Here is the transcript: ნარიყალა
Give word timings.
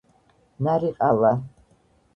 ნარიყალა 0.67 1.33